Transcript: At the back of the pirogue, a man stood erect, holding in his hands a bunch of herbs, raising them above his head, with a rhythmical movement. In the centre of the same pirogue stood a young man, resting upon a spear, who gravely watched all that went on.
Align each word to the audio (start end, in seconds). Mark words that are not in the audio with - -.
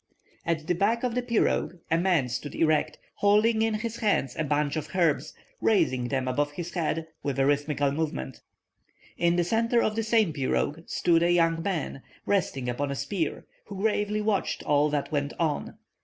At 0.47 0.65
the 0.65 0.73
back 0.73 1.03
of 1.03 1.13
the 1.13 1.21
pirogue, 1.21 1.75
a 1.91 1.97
man 1.99 2.27
stood 2.27 2.55
erect, 2.55 2.97
holding 3.17 3.61
in 3.61 3.75
his 3.75 3.97
hands 3.97 4.35
a 4.35 4.43
bunch 4.43 4.75
of 4.75 4.95
herbs, 4.95 5.35
raising 5.61 6.07
them 6.07 6.27
above 6.27 6.53
his 6.53 6.73
head, 6.73 7.05
with 7.21 7.37
a 7.37 7.45
rhythmical 7.45 7.91
movement. 7.91 8.41
In 9.15 9.35
the 9.35 9.43
centre 9.43 9.83
of 9.83 9.95
the 9.95 10.01
same 10.01 10.33
pirogue 10.33 10.85
stood 10.89 11.21
a 11.21 11.31
young 11.31 11.61
man, 11.61 12.01
resting 12.25 12.67
upon 12.67 12.89
a 12.89 12.95
spear, 12.95 13.45
who 13.65 13.75
gravely 13.77 14.21
watched 14.21 14.63
all 14.63 14.89
that 14.89 15.11
went 15.11 15.33
on. 15.39 15.77